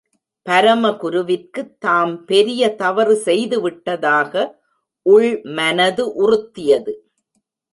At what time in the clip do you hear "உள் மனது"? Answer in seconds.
5.05-6.05